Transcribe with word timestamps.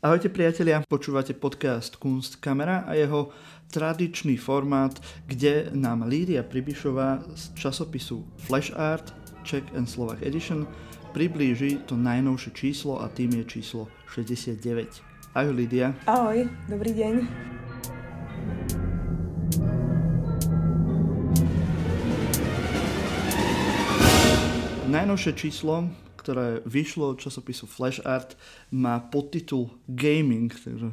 Ahojte 0.00 0.32
priatelia, 0.32 0.80
počúvate 0.88 1.36
podcast 1.36 2.00
Kunst 2.00 2.40
Kamera 2.40 2.88
a 2.88 2.96
jeho 2.96 3.36
tradičný 3.68 4.40
formát, 4.40 4.96
kde 5.28 5.68
nám 5.76 6.08
Lídia 6.08 6.40
Pribišová 6.40 7.20
z 7.36 7.52
časopisu 7.52 8.24
Flash 8.48 8.72
Art 8.72 9.12
Czech 9.44 9.68
and 9.76 9.84
Slovak 9.84 10.24
Edition 10.24 10.64
priblíži 11.12 11.84
to 11.84 12.00
najnovšie 12.00 12.48
číslo 12.56 12.96
a 12.96 13.12
tým 13.12 13.44
je 13.44 13.60
číslo 13.60 13.92
69. 14.08 15.04
Ahoj 15.36 15.52
Lídia. 15.52 15.92
Ahoj, 16.08 16.48
dobrý 16.64 16.96
deň. 16.96 17.14
Najnovšie 24.88 25.32
číslo 25.36 25.92
ktoré 26.20 26.60
vyšlo 26.68 27.16
od 27.16 27.20
časopisu 27.24 27.64
Flash 27.64 28.04
Art, 28.04 28.36
má 28.68 29.00
podtitul 29.00 29.72
Gaming, 29.88 30.52
takže 30.52 30.92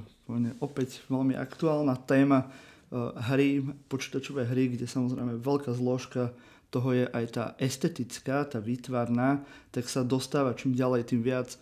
opäť 0.63 1.03
veľmi 1.11 1.35
aktuálna 1.35 1.99
téma 2.07 2.47
uh, 2.47 3.11
hry, 3.31 3.59
počítačové 3.91 4.47
hry, 4.47 4.71
kde 4.71 4.87
samozrejme 4.87 5.43
veľká 5.43 5.75
zložka 5.75 6.31
toho 6.67 6.91
je 6.91 7.05
aj 7.07 7.25
tá 7.31 7.45
estetická, 7.59 8.43
tá 8.43 8.59
výtvarná, 8.59 9.43
tak 9.71 9.87
sa 9.87 10.03
dostáva 10.03 10.55
čím 10.55 10.75
ďalej 10.75 11.15
tým 11.15 11.23
viac 11.23 11.55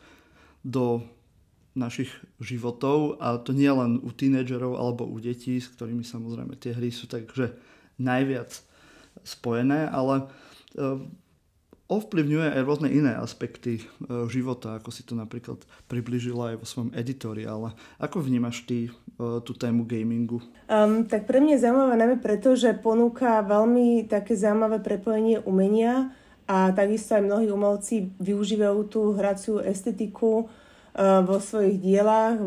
do 0.65 1.05
našich 1.77 2.09
životov 2.41 3.19
a 3.21 3.37
to 3.37 3.53
nie 3.53 3.69
len 3.69 4.01
u 4.01 4.09
tínedžerov 4.09 4.79
alebo 4.79 5.05
u 5.05 5.19
detí, 5.21 5.59
s 5.59 5.69
ktorými 5.75 6.01
samozrejme 6.01 6.57
tie 6.57 6.73
hry 6.73 6.89
sú 6.89 7.05
takže 7.05 7.53
najviac 8.01 8.49
spojené, 9.21 9.91
ale 9.91 10.25
uh, 10.25 11.03
ovplyvňuje 11.85 12.57
aj 12.57 12.61
rôzne 12.65 12.89
iné 12.89 13.13
aspekty 13.13 13.77
e, 13.77 13.83
života, 14.25 14.81
ako 14.81 14.89
si 14.89 15.05
to 15.05 15.13
napríklad 15.13 15.61
približila 15.85 16.53
aj 16.53 16.57
vo 16.57 16.65
svojom 16.65 16.91
editoriále. 16.97 17.77
Ako 18.01 18.25
vnímaš 18.25 18.65
ty 18.65 18.89
e, 18.89 18.91
tú 19.45 19.53
tému 19.53 19.85
gamingu? 19.85 20.41
Um, 20.65 21.05
tak 21.05 21.29
pre 21.29 21.37
mňa 21.37 21.57
je 21.57 21.63
zaujímavé 21.69 21.93
najmä 22.01 22.17
preto, 22.17 22.57
že 22.57 22.73
ponúka 22.73 23.45
veľmi 23.45 24.09
také 24.09 24.33
zaujímavé 24.33 24.81
prepojenie 24.81 25.45
umenia 25.45 26.09
a 26.49 26.73
takisto 26.73 27.13
aj 27.17 27.23
mnohí 27.25 27.53
umelci 27.53 28.09
využívajú 28.17 28.79
tú 28.89 29.13
hraciu 29.13 29.61
estetiku 29.61 30.49
uh, 30.49 31.21
vo 31.21 31.37
svojich 31.37 31.77
dielách. 31.77 32.41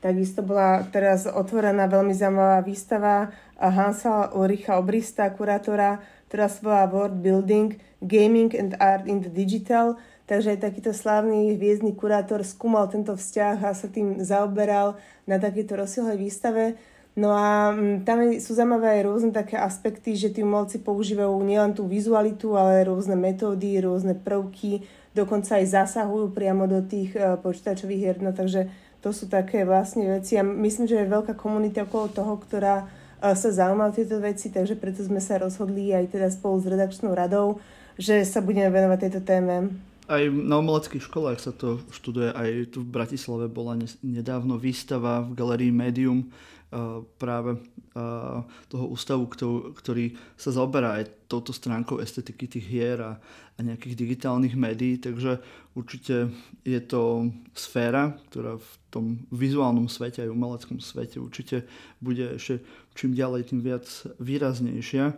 Takisto 0.00 0.40
bola 0.40 0.86
teraz 0.88 1.28
otvorená 1.28 1.84
veľmi 1.84 2.16
zaujímavá 2.16 2.64
výstava 2.64 3.28
Hansa 3.60 4.32
Ulricha 4.32 4.80
Obrista, 4.80 5.28
kurátora, 5.28 6.00
sa 6.30 6.60
volá 6.62 6.86
World 6.86 7.18
Building– 7.18 7.76
Gaming 8.00 8.56
and 8.56 8.76
Art 8.80 9.04
in 9.04 9.20
the 9.20 9.28
Digital, 9.28 10.00
takže 10.24 10.56
aj 10.56 10.64
takýto 10.64 10.90
slávny 10.96 11.52
hviezdny 11.60 11.92
kurátor 11.92 12.40
skúmal 12.40 12.88
tento 12.88 13.12
vzťah 13.12 13.56
a 13.60 13.70
sa 13.76 13.92
tým 13.92 14.24
zaoberal 14.24 14.96
na 15.28 15.36
takéto 15.36 15.76
rozsiahlej 15.76 16.16
výstave. 16.16 16.64
No 17.12 17.36
a 17.36 17.76
mm, 17.76 18.08
tam 18.08 18.24
sú 18.40 18.56
zaujímavé 18.56 19.00
aj 19.00 19.02
rôzne 19.04 19.32
také 19.36 19.60
aspekty, 19.60 20.16
že 20.16 20.32
tí 20.32 20.40
umelci 20.40 20.80
používajú 20.80 21.36
nielen 21.44 21.76
tú 21.76 21.84
vizualitu, 21.84 22.56
ale 22.56 22.88
rôzne 22.88 23.18
metódy, 23.18 23.76
rôzne 23.84 24.16
prvky, 24.16 24.86
dokonca 25.12 25.60
aj 25.60 25.66
zasahujú 25.76 26.32
priamo 26.32 26.64
do 26.64 26.80
tých 26.80 27.12
e, 27.18 27.36
počítačových 27.36 28.00
hier, 28.00 28.16
no 28.22 28.32
takže 28.32 28.70
to 29.04 29.12
sú 29.12 29.28
také 29.28 29.68
vlastne 29.68 30.08
veci 30.08 30.40
a 30.40 30.44
myslím, 30.46 30.86
že 30.88 31.04
je 31.04 31.12
veľká 31.12 31.34
komunita 31.36 31.84
okolo 31.84 32.06
toho, 32.14 32.38
ktorá 32.40 32.88
sa 33.20 33.48
zaujíma 33.52 33.92
o 33.92 33.94
tieto 33.94 34.16
veci, 34.20 34.48
takže 34.48 34.80
preto 34.80 35.04
sme 35.04 35.20
sa 35.20 35.36
rozhodli 35.36 35.92
aj 35.92 36.12
teda 36.12 36.28
spolu 36.32 36.56
s 36.60 36.66
redakčnou 36.66 37.12
radou, 37.12 37.60
že 38.00 38.24
sa 38.24 38.40
budeme 38.40 38.72
venovať 38.72 38.98
tejto 39.06 39.20
téme. 39.24 39.76
Aj 40.10 40.26
na 40.26 40.58
umeleckých 40.58 41.06
školách 41.06 41.38
sa 41.38 41.54
to 41.54 41.78
študuje, 41.94 42.34
aj 42.34 42.74
tu 42.74 42.82
v 42.82 42.90
Bratislave 42.90 43.46
bola 43.46 43.78
nedávno 44.02 44.58
výstava 44.58 45.22
v 45.22 45.38
galerii 45.38 45.70
Medium 45.70 46.26
uh, 46.26 47.06
práve 47.14 47.62
uh, 47.94 48.42
toho 48.66 48.90
ústavu, 48.90 49.30
ktorý 49.70 50.18
sa 50.34 50.50
zaoberá 50.50 50.98
aj 50.98 51.30
touto 51.30 51.54
stránkou 51.54 52.02
estetiky 52.02 52.50
tých 52.50 52.66
hier 52.66 52.98
a 52.98 53.22
nejakých 53.62 53.94
digitálnych 53.96 54.56
médií, 54.56 54.96
takže 54.98 55.38
určite 55.76 56.32
je 56.64 56.80
to 56.80 57.30
sféra, 57.52 58.16
ktorá 58.32 58.56
v 58.56 58.70
tom 58.88 59.04
vizuálnom 59.30 59.86
svete 59.86 60.24
aj 60.24 60.32
umeleckom 60.32 60.80
svete 60.80 61.20
určite 61.20 61.68
bude 62.00 62.40
ešte 62.40 62.64
čím 62.96 63.14
ďalej 63.14 63.52
tým 63.52 63.60
viac 63.62 63.86
výraznejšia. 64.18 65.14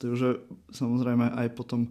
Takže 0.00 0.40
samozrejme 0.72 1.36
aj 1.36 1.48
potom 1.52 1.84
e, 1.84 1.90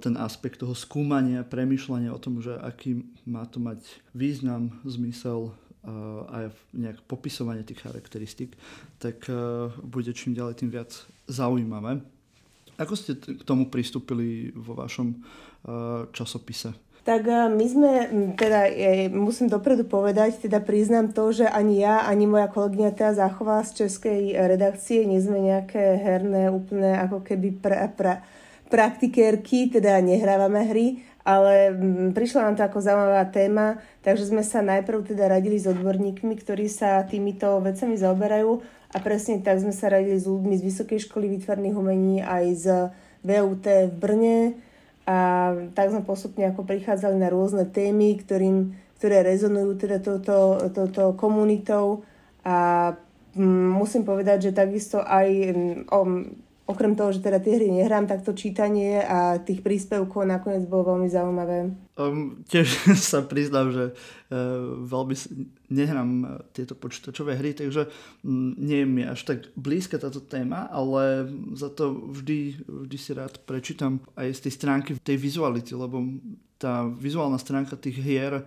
ten 0.00 0.16
aspekt 0.16 0.64
toho 0.64 0.72
skúmania, 0.72 1.44
premyšľania 1.44 2.08
o 2.08 2.16
tom, 2.16 2.40
že 2.40 2.56
aký 2.56 3.04
má 3.28 3.44
to 3.44 3.60
mať 3.60 3.84
význam, 4.16 4.72
zmysel 4.88 5.52
e, 5.52 5.92
aj 6.32 6.44
nejak 6.72 7.04
popisovanie 7.04 7.60
tých 7.60 7.84
charakteristík, 7.84 8.56
tak 8.96 9.28
e, 9.28 9.68
bude 9.84 10.16
čím 10.16 10.32
ďalej 10.32 10.64
tým 10.64 10.72
viac 10.72 10.96
zaujímavé. 11.28 12.00
Ako 12.80 12.96
ste 12.96 13.20
k 13.20 13.44
tomu 13.44 13.68
pristúpili 13.68 14.48
vo 14.56 14.72
vašom 14.72 15.20
časopise? 16.10 16.72
Tak 17.02 17.26
my 17.58 17.66
sme, 17.66 17.92
teda 18.38 18.70
musím 19.10 19.50
dopredu 19.50 19.82
povedať, 19.82 20.46
teda 20.46 20.62
priznám 20.62 21.10
to, 21.10 21.34
že 21.34 21.50
ani 21.50 21.82
ja, 21.82 22.06
ani 22.06 22.30
moja 22.30 22.46
kolegyňa 22.46 22.94
Tea 22.94 23.10
Zachová 23.10 23.66
z 23.66 23.82
českej 23.86 24.38
redakcie 24.38 25.02
nie 25.02 25.18
sme 25.18 25.42
nejaké 25.42 25.98
herné, 25.98 26.46
úplne 26.46 26.94
ako 27.02 27.26
keby 27.26 27.58
pra, 27.58 27.90
pra, 27.90 28.22
praktikérky, 28.70 29.66
teda 29.66 29.98
nehrávame 29.98 30.62
hry, 30.70 31.02
ale 31.26 31.74
prišla 32.14 32.46
nám 32.46 32.54
to 32.54 32.62
ako 32.70 32.78
zaujímavá 32.78 33.26
téma, 33.34 33.82
takže 34.06 34.30
sme 34.30 34.46
sa 34.46 34.62
najprv 34.62 35.02
teda 35.02 35.26
radili 35.26 35.58
s 35.58 35.66
odborníkmi, 35.66 36.38
ktorí 36.38 36.70
sa 36.70 37.02
týmito 37.02 37.58
vecami 37.60 37.98
zaoberajú 37.98 38.62
a 38.94 38.96
presne 39.02 39.42
tak 39.42 39.58
sme 39.58 39.74
sa 39.74 39.90
radili 39.90 40.22
s 40.22 40.30
ľuďmi 40.30 40.54
z 40.54 40.62
Vysokej 40.70 40.98
školy 41.10 41.26
výtvarných 41.34 41.74
umení 41.74 42.22
aj 42.22 42.44
z 42.62 42.66
VUT 43.26 43.66
v 43.66 43.94
Brne, 43.98 44.36
a 45.02 45.50
tak 45.74 45.90
sme 45.90 46.06
postupne 46.06 46.46
ako 46.46 46.62
prichádzali 46.62 47.18
na 47.18 47.26
rôzne 47.26 47.66
témy, 47.66 48.22
ktorým, 48.22 48.78
ktoré 49.02 49.26
rezonujú 49.26 49.74
teda 49.74 49.98
touto, 49.98 50.70
touto 50.70 51.18
komunitou. 51.18 52.06
A 52.46 52.90
mm, 53.34 53.68
musím 53.74 54.06
povedať, 54.06 54.50
že 54.50 54.58
takisto 54.58 55.02
aj 55.02 55.28
o, 55.90 56.00
okrem 56.66 56.94
toho, 56.94 57.10
že 57.10 57.24
teda 57.24 57.42
tie 57.42 57.58
hry 57.58 57.68
nehrám, 57.68 58.06
tak 58.06 58.22
to 58.22 58.32
čítanie 58.32 59.02
a 59.02 59.42
tých 59.42 59.66
príspevkov 59.66 60.22
nakoniec 60.22 60.62
bolo 60.70 60.94
veľmi 60.94 61.08
zaujímavé. 61.10 61.74
Um, 61.98 62.46
tiež 62.46 62.66
sa 63.10 63.26
priznám, 63.26 63.74
že 63.74 63.84
uh, 63.92 64.78
veľmi 64.80 65.14
nehrám 65.72 66.10
e, 66.22 66.26
tieto 66.52 66.76
počítačové 66.76 67.40
hry, 67.40 67.56
takže 67.56 67.88
um, 68.22 68.52
nie 68.60 68.84
je 68.84 68.88
mi 68.88 69.02
až 69.08 69.24
tak 69.24 69.48
blízka 69.56 69.96
táto 69.96 70.20
téma, 70.20 70.68
ale 70.68 71.26
za 71.56 71.72
to 71.72 72.12
vždy, 72.12 72.60
vždy 72.68 72.96
si 73.00 73.10
rád 73.16 73.40
prečítam 73.48 74.04
aj 74.14 74.36
z 74.36 74.40
tej 74.48 74.52
stránky 74.52 74.90
tej 75.00 75.16
vizuality, 75.16 75.72
lebo 75.72 76.04
tá 76.60 76.86
vizuálna 76.86 77.42
stránka 77.42 77.74
tých 77.74 77.98
hier 77.98 78.46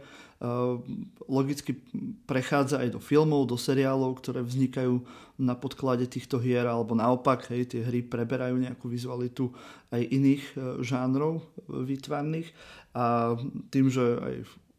logicky 1.26 1.80
prechádza 2.28 2.84
aj 2.84 2.90
do 2.96 3.00
filmov, 3.00 3.48
do 3.48 3.56
seriálov, 3.56 4.20
ktoré 4.20 4.44
vznikajú 4.44 5.00
na 5.40 5.56
podklade 5.56 6.08
týchto 6.08 6.40
hier, 6.40 6.68
alebo 6.68 6.96
naopak, 6.96 7.48
hej, 7.52 7.72
tie 7.72 7.82
hry 7.84 8.04
preberajú 8.04 8.56
nejakú 8.60 8.88
vizualitu 8.88 9.52
aj 9.92 10.00
iných 10.00 10.44
e, 10.44 10.54
žánrov 10.80 11.44
výtvarných. 11.68 12.52
A 12.96 13.36
tým, 13.72 13.92
že 13.92 14.04
aj 14.20 14.36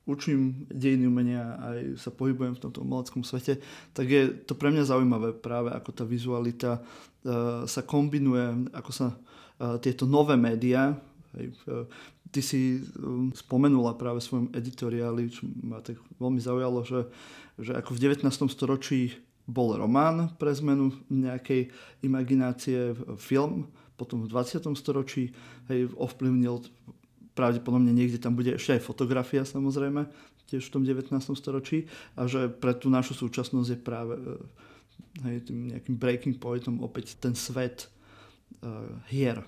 učím 0.09 0.65
dejiny 0.73 1.05
umenia, 1.09 1.61
aj 1.61 2.01
sa 2.01 2.11
pohybujem 2.15 2.57
v 2.57 2.63
tomto 2.63 2.81
umeleckom 2.81 3.21
svete, 3.27 3.61
tak 3.93 4.07
je 4.07 4.33
to 4.47 4.57
pre 4.57 4.73
mňa 4.73 4.89
zaujímavé 4.89 5.35
práve 5.37 5.75
ako 5.75 5.91
tá 5.93 6.05
vizualita 6.07 6.79
uh, 6.79 7.67
sa 7.67 7.83
kombinuje, 7.83 8.71
ako 8.71 8.93
sa 8.95 9.19
tieto 9.81 10.05
nové 10.05 10.37
médiá, 10.37 10.95
ty 12.31 12.41
si 12.43 12.83
um, 12.99 13.31
spomenula 13.31 13.95
práve 13.95 14.23
svojom 14.23 14.51
editoriáli, 14.53 15.31
čo 15.31 15.47
ma 15.63 15.83
tak 15.83 16.01
veľmi 16.19 16.41
zaujalo, 16.41 16.83
že, 16.83 17.01
že 17.61 17.73
ako 17.77 17.95
v 17.95 18.03
19. 18.17 18.27
storočí 18.51 19.19
bol 19.47 19.79
román 19.79 20.35
pre 20.37 20.51
zmenu 20.51 20.91
nejakej 21.07 21.71
imaginácie, 22.03 22.99
film, 23.17 23.71
potom 23.95 24.27
v 24.27 24.31
20. 24.31 24.75
storočí 24.75 25.33
hej, 25.71 25.89
ovplyvnil 25.95 26.67
pravdepodobne 27.39 27.93
niekde 27.93 28.19
tam 28.19 28.35
bude 28.35 28.57
ešte 28.57 28.81
aj 28.81 28.83
fotografia 28.83 29.45
samozrejme, 29.47 30.09
tiež 30.51 30.67
v 30.67 30.73
tom 30.73 30.83
19. 30.83 31.15
storočí 31.37 31.87
a 32.19 32.27
že 32.27 32.51
pre 32.51 32.75
tú 32.75 32.91
našu 32.91 33.15
súčasnosť 33.15 33.69
je 33.71 33.79
práve 33.79 34.15
hej, 35.27 35.37
tým 35.47 35.73
nejakým 35.75 35.97
breaking 35.97 36.37
pointom 36.41 36.83
opäť 36.83 37.17
ten 37.19 37.37
svet 37.37 37.87
uh, 38.63 38.99
hier, 39.11 39.43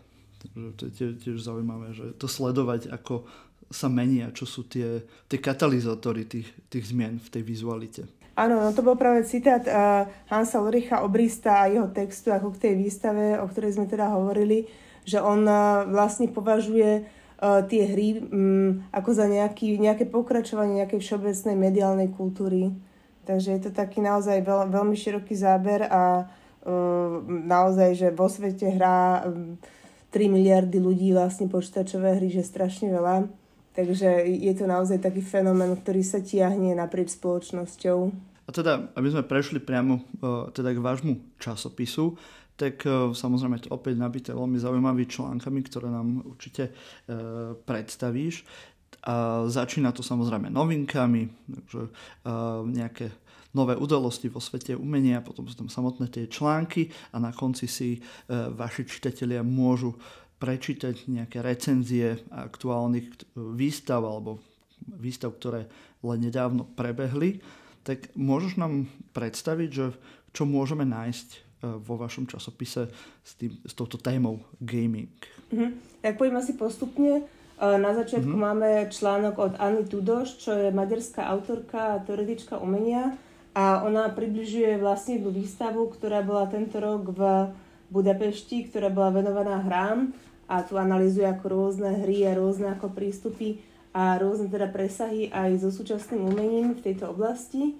to 0.76 0.82
je 0.88 0.92
tiež, 0.94 1.10
tiež 1.22 1.36
zaujímavé, 1.42 1.94
že 1.94 2.14
to 2.16 2.30
sledovať, 2.30 2.94
ako 2.94 3.26
sa 3.68 3.92
menia, 3.92 4.32
čo 4.32 4.48
sú 4.48 4.64
tie, 4.64 5.04
tie 5.28 5.38
katalizátory 5.38 6.24
tých, 6.24 6.48
tých 6.72 6.88
zmien 6.88 7.20
v 7.20 7.28
tej 7.28 7.42
vizualite. 7.44 8.02
Áno, 8.38 8.62
no 8.62 8.70
to 8.70 8.86
bol 8.86 8.94
práve 8.94 9.26
citát 9.26 9.66
uh, 9.66 10.06
Hansa 10.30 10.62
Ulricha 10.62 11.02
Obrista 11.02 11.66
a 11.66 11.70
jeho 11.70 11.90
textu 11.90 12.30
ako 12.30 12.54
k 12.54 12.70
tej 12.70 12.74
výstave, 12.78 13.34
o 13.34 13.50
ktorej 13.50 13.76
sme 13.76 13.90
teda 13.90 14.14
hovorili, 14.14 14.62
že 15.02 15.18
on 15.18 15.42
uh, 15.42 15.82
vlastne 15.90 16.30
považuje 16.30 17.02
uh, 17.02 17.66
tie 17.66 17.82
hry 17.90 18.22
um, 18.22 18.86
ako 18.94 19.10
za 19.10 19.26
nejaký, 19.26 19.82
nejaké 19.82 20.06
pokračovanie 20.06 20.86
nejakej 20.86 21.02
všeobecnej 21.02 21.58
mediálnej 21.58 22.08
kultúry. 22.14 22.70
Takže 23.26 23.58
je 23.58 23.60
to 23.68 23.70
taký 23.74 24.00
naozaj 24.00 24.38
veľ, 24.40 24.70
veľmi 24.70 24.94
široký 24.94 25.34
záber 25.34 25.90
a 25.90 26.30
uh, 26.30 27.18
naozaj, 27.26 27.98
že 27.98 28.08
vo 28.14 28.30
svete 28.30 28.70
hrá 28.70 29.26
um, 29.26 29.58
3 30.18 30.26
miliardy 30.26 30.82
ľudí 30.82 31.14
vlastne 31.14 31.46
počítačové 31.46 32.18
hry, 32.18 32.26
že 32.26 32.42
strašne 32.42 32.90
veľa. 32.90 33.30
Takže 33.78 34.26
je 34.26 34.52
to 34.58 34.66
naozaj 34.66 34.98
taký 34.98 35.22
fenomén, 35.22 35.70
ktorý 35.78 36.02
sa 36.02 36.18
tiahne 36.18 36.74
naprieč 36.74 37.14
spoločnosťou. 37.14 37.98
A 38.42 38.50
teda, 38.50 38.90
aby 38.98 39.14
sme 39.14 39.22
prešli 39.22 39.62
priamo 39.62 40.02
uh, 40.02 40.50
teda 40.50 40.74
k 40.74 40.82
vášmu 40.82 41.38
časopisu, 41.38 42.18
tak 42.58 42.82
uh, 42.82 43.14
samozrejme 43.14 43.62
to 43.62 43.70
opäť 43.70 43.94
nabité 43.94 44.34
veľmi 44.34 44.58
zaujímavými 44.58 45.06
článkami, 45.06 45.60
ktoré 45.70 45.86
nám 45.86 46.26
určite 46.26 46.74
uh, 46.74 47.54
predstavíš. 47.54 48.42
A 49.08 49.46
začína 49.48 49.94
to 49.94 50.04
samozrejme 50.04 50.52
novinkami, 50.52 51.32
takže 51.48 51.88
nejaké 52.68 53.08
nové 53.56 53.72
udalosti 53.72 54.28
vo 54.28 54.42
svete 54.42 54.76
umenia, 54.76 55.24
potom 55.24 55.48
sú 55.48 55.64
tam 55.64 55.70
samotné 55.72 56.12
tie 56.12 56.28
články 56.28 56.92
a 57.14 57.22
na 57.22 57.32
konci 57.32 57.64
si 57.64 57.96
vaši 58.28 58.84
čitatelia 58.84 59.40
môžu 59.40 59.96
prečítať 60.36 61.08
nejaké 61.08 61.40
recenzie 61.40 62.20
aktuálnych 62.28 63.32
výstav 63.56 64.04
alebo 64.04 64.44
výstav, 64.86 65.34
ktoré 65.40 65.66
len 66.04 66.18
nedávno 66.28 66.68
prebehli. 66.68 67.40
Tak 67.88 68.12
môžeš 68.12 68.60
nám 68.60 68.92
predstaviť, 69.16 69.68
že 69.72 69.96
čo 70.36 70.44
môžeme 70.44 70.84
nájsť 70.84 71.28
vo 71.82 71.96
vašom 71.96 72.28
časopise 72.28 72.92
s, 73.24 73.32
tým, 73.40 73.56
s 73.64 73.72
touto 73.72 73.96
témou 73.96 74.44
gaming? 74.60 75.10
Mm-hmm. 75.50 76.04
Tak 76.04 76.14
poďme 76.20 76.38
asi 76.38 76.54
postupne. 76.54 77.26
Na 77.58 77.90
začiatku 77.90 78.30
mm-hmm. 78.30 78.46
máme 78.54 78.70
článok 78.86 79.34
od 79.42 79.52
Anny 79.58 79.82
Tudoš, 79.82 80.38
čo 80.38 80.54
je 80.54 80.70
maďarská 80.70 81.26
autorka 81.26 81.98
a 81.98 82.00
teoretička 82.06 82.54
umenia 82.62 83.18
a 83.50 83.82
ona 83.82 84.06
približuje 84.14 84.78
vlastne 84.78 85.18
jednu 85.18 85.34
výstavu, 85.34 85.90
ktorá 85.90 86.22
bola 86.22 86.46
tento 86.46 86.78
rok 86.78 87.10
v 87.10 87.50
Budapešti, 87.90 88.70
ktorá 88.70 88.94
bola 88.94 89.10
venovaná 89.10 89.58
hrám 89.66 90.14
a 90.46 90.62
tu 90.62 90.78
analizuje 90.78 91.26
ako 91.26 91.44
rôzne 91.50 91.98
hry 92.06 92.30
a 92.30 92.38
rôzne 92.38 92.78
ako 92.78 92.94
prístupy 92.94 93.58
a 93.90 94.14
rôzne 94.22 94.46
teda 94.46 94.70
presahy 94.70 95.26
aj 95.34 95.58
so 95.58 95.74
súčasným 95.74 96.30
umením 96.30 96.78
v 96.78 96.84
tejto 96.86 97.10
oblasti. 97.10 97.74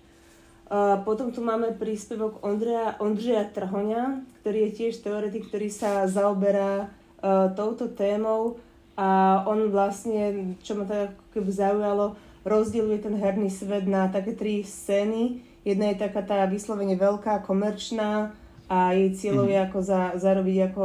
Potom 1.06 1.30
tu 1.30 1.38
máme 1.38 1.78
príspevok 1.78 2.42
Ondreja, 2.42 2.98
Ondřeja 2.98 3.54
Trhoňa, 3.54 4.26
ktorý 4.42 4.58
je 4.68 4.70
tiež 4.74 5.06
teoretik, 5.06 5.46
ktorý 5.48 5.72
sa 5.72 6.04
zaoberá 6.10 6.90
uh, 6.90 7.48
touto 7.56 7.88
témou 7.88 8.60
a 8.98 9.40
on 9.46 9.70
vlastne, 9.70 10.58
čo 10.58 10.74
ma 10.74 10.82
tak 10.82 11.14
ako 11.14 11.38
keby 11.38 11.50
zaujalo, 11.54 12.18
rozdieluje 12.42 12.98
ten 12.98 13.14
herný 13.14 13.46
svet 13.46 13.86
na 13.86 14.10
také 14.10 14.34
tri 14.34 14.66
scény. 14.66 15.38
Jedna 15.62 15.94
je 15.94 16.02
taká 16.02 16.26
tá 16.26 16.42
vyslovene 16.50 16.98
veľká, 16.98 17.46
komerčná 17.46 18.34
a 18.66 18.92
jej 18.98 19.14
cieľom 19.14 19.46
mm. 19.46 19.52
je 19.54 19.58
ako 19.70 19.78
za, 19.86 20.00
zarobiť 20.18 20.58
ako 20.72 20.82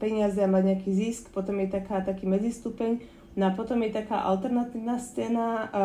peniaze 0.00 0.40
a 0.40 0.48
mať 0.48 0.62
nejaký 0.72 0.90
zisk. 0.96 1.22
Potom 1.36 1.60
je 1.60 1.68
taká, 1.68 2.00
taký 2.00 2.24
medzistupeň. 2.24 3.04
No 3.36 3.50
a 3.50 3.50
potom 3.52 3.82
je 3.84 3.92
taká 3.92 4.24
alternatívna 4.24 4.96
scéna 4.96 5.68
a, 5.68 5.84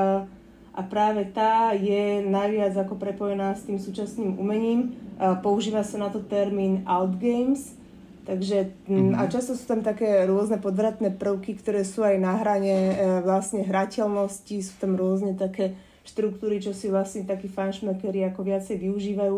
a 0.72 0.82
práve 0.86 1.28
tá 1.34 1.74
je 1.76 2.24
najviac 2.24 2.78
ako 2.78 2.96
prepojená 2.96 3.52
s 3.52 3.66
tým 3.66 3.82
súčasným 3.82 4.38
umením. 4.38 4.96
A 5.20 5.36
používa 5.36 5.84
sa 5.84 6.00
na 6.00 6.08
to 6.08 6.24
termín 6.24 6.88
outgames, 6.88 7.79
Takže 8.28 8.58
mm-hmm. 8.86 9.18
a 9.18 9.26
často 9.32 9.58
sú 9.58 9.66
tam 9.66 9.82
také 9.82 10.28
rôzne 10.30 10.62
podvratné 10.62 11.16
prvky, 11.16 11.58
ktoré 11.58 11.82
sú 11.82 12.06
aj 12.06 12.16
na 12.22 12.38
hrane 12.38 12.76
e, 12.94 12.94
vlastne 13.26 13.66
hrateľnosti, 13.66 14.56
sú 14.60 14.76
tam 14.78 14.94
rôzne 15.00 15.34
také 15.34 15.74
štruktúry, 16.06 16.62
čo 16.62 16.76
si 16.76 16.90
vlastne 16.90 17.26
takí 17.26 17.50
fanšmekeri 17.50 18.26
ako 18.30 18.46
viacej 18.46 18.76
využívajú 18.82 19.38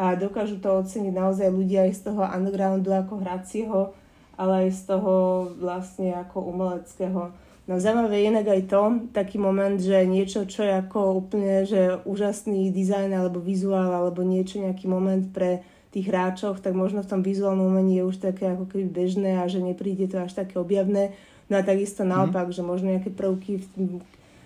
a 0.00 0.16
dokážu 0.16 0.56
to 0.56 0.80
oceniť 0.80 1.12
naozaj 1.12 1.52
ľudia 1.52 1.84
aj 1.84 1.92
z 1.92 2.00
toho 2.08 2.24
undergroundu 2.24 2.88
ako 2.88 3.20
hracieho, 3.20 3.80
ale 4.40 4.64
aj 4.64 4.68
z 4.72 4.82
toho 4.88 5.14
vlastne 5.60 6.16
ako 6.16 6.40
umeleckého. 6.48 7.36
No 7.68 7.76
zaujímavé 7.76 8.24
je 8.24 8.30
inak 8.32 8.46
aj 8.48 8.62
to, 8.72 8.82
taký 9.12 9.36
moment, 9.36 9.76
že 9.76 10.08
niečo, 10.08 10.48
čo 10.48 10.64
je 10.64 10.72
ako 10.72 11.20
úplne 11.20 11.68
že 11.68 12.00
úžasný 12.08 12.72
dizajn 12.72 13.12
alebo 13.12 13.44
vizuál 13.44 13.92
alebo 13.92 14.24
niečo, 14.24 14.64
nejaký 14.64 14.88
moment 14.88 15.28
pre 15.30 15.60
tých 15.90 16.06
hráčoch, 16.06 16.62
tak 16.62 16.78
možno 16.78 17.02
v 17.02 17.10
tom 17.10 17.20
vizuálnom 17.20 17.66
umení 17.66 17.98
je 17.98 18.04
už 18.06 18.22
také 18.22 18.54
ako 18.54 18.70
keby 18.70 18.86
bežné 18.86 19.42
a 19.42 19.50
že 19.50 19.58
nepríde 19.58 20.06
to 20.06 20.22
až 20.22 20.38
také 20.38 20.58
objavné. 20.62 21.14
No 21.50 21.58
a 21.58 21.66
takisto 21.66 22.06
mhm. 22.06 22.10
naopak, 22.10 22.46
mm. 22.50 22.54
že 22.54 22.62
možno 22.62 22.94
nejaké 22.94 23.10
prvky 23.10 23.58
v, 23.58 23.66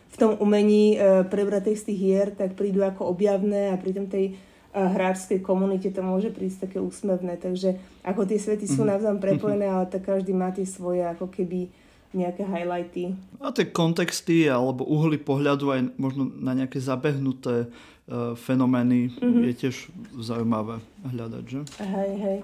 v 0.09 0.17
tom 0.17 0.41
umení 0.41 0.97
e, 0.97 1.23
prebratých 1.29 1.79
z 1.81 1.85
tých 1.93 2.01
hier 2.01 2.29
tak 2.33 2.57
prídu 2.57 2.81
ako 2.81 3.13
objavné 3.13 3.69
a 3.71 3.77
pritom 3.77 4.09
tej 4.09 4.33
e, 4.33 4.35
hráčskej 4.73 5.45
komunite 5.45 5.93
to 5.93 6.01
môže 6.01 6.33
prísť 6.33 6.69
také 6.71 6.81
úsmevné. 6.81 7.37
Takže 7.37 7.77
ako 8.09 8.25
tie 8.25 8.41
svety 8.41 8.65
sú 8.65 8.89
mm. 8.89 8.97
navzájom 8.97 9.21
prepojené, 9.29 9.69
ale 9.69 9.85
tak 9.93 10.09
každý 10.09 10.33
má 10.33 10.49
tie 10.49 10.65
svoje 10.65 11.05
ako 11.05 11.29
keby 11.29 11.69
nejaké 12.15 12.47
highlighty. 12.47 13.13
A 13.43 13.51
tie 13.51 13.69
kontexty 13.69 14.47
alebo 14.47 14.87
uhly 14.87 15.19
pohľadu 15.19 15.75
aj 15.75 15.81
možno 15.99 16.31
na 16.31 16.55
nejaké 16.55 16.79
zabehnuté 16.79 17.67
uh, 17.67 18.33
fenomény 18.39 19.13
mm-hmm. 19.13 19.43
je 19.51 19.55
tiež 19.59 19.77
zaujímavé 20.17 20.79
hľadať, 21.03 21.45
že? 21.45 21.61
Hej, 21.83 22.13
hej. 22.23 22.39